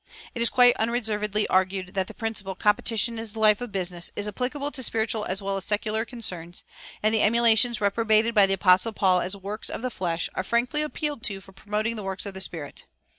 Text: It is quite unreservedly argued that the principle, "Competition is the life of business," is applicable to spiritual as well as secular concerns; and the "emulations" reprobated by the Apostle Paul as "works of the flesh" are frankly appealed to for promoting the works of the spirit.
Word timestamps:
It 0.33 0.41
is 0.41 0.49
quite 0.49 0.75
unreservedly 0.77 1.45
argued 1.47 1.89
that 1.93 2.07
the 2.07 2.15
principle, 2.15 2.55
"Competition 2.55 3.19
is 3.19 3.33
the 3.33 3.39
life 3.39 3.61
of 3.61 3.71
business," 3.71 4.09
is 4.15 4.27
applicable 4.27 4.71
to 4.71 4.81
spiritual 4.81 5.25
as 5.25 5.43
well 5.43 5.57
as 5.57 5.65
secular 5.65 6.05
concerns; 6.05 6.63
and 7.03 7.13
the 7.13 7.21
"emulations" 7.21 7.79
reprobated 7.79 8.33
by 8.33 8.47
the 8.47 8.55
Apostle 8.55 8.93
Paul 8.93 9.21
as 9.21 9.35
"works 9.35 9.69
of 9.69 9.83
the 9.83 9.91
flesh" 9.91 10.27
are 10.33 10.41
frankly 10.43 10.81
appealed 10.81 11.21
to 11.25 11.39
for 11.39 11.51
promoting 11.51 11.97
the 11.97 12.03
works 12.03 12.25
of 12.25 12.33
the 12.33 12.41
spirit. 12.41 12.85